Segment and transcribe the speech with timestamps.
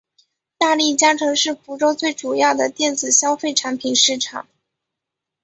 [0.57, 4.47] 大利嘉城是福州最主要的电子消费产品市场。